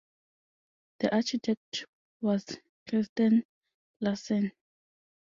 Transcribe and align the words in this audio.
The 1.01 1.13
architect 1.15 1.85
was 2.21 2.47
Christen 2.89 3.45
Larsen. 3.99 4.51